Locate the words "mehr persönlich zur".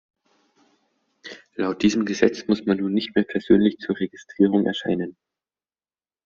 3.15-3.99